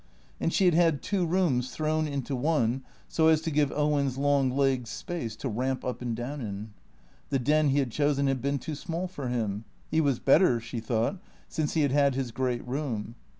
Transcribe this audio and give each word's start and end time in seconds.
And 0.39 0.51
she 0.51 0.65
had 0.65 0.73
had 0.73 1.03
two 1.03 1.27
rooms 1.27 1.69
thrown 1.69 2.07
into 2.07 2.35
one 2.35 2.83
so 3.07 3.27
as 3.27 3.39
to 3.41 3.51
give 3.51 3.71
Owen's 3.71 4.17
long 4.17 4.49
legs 4.49 4.89
space 4.89 5.35
to 5.35 5.47
ramp 5.47 5.85
up 5.85 6.01
and 6.01 6.15
down 6.15 6.41
in. 6.41 6.73
The 7.29 7.37
den 7.37 7.69
he 7.69 7.77
had 7.77 7.91
chosen 7.91 8.25
had 8.25 8.41
been 8.41 8.57
too 8.57 8.73
small 8.73 9.07
for 9.07 9.27
him. 9.27 9.63
He 9.91 10.01
was 10.01 10.17
better, 10.17 10.59
she 10.59 10.79
thought, 10.79 11.17
since 11.47 11.75
he 11.75 11.81
had 11.81 11.91
had 11.91 12.15
his 12.15 12.31
great 12.31 12.67
room. 12.67 13.13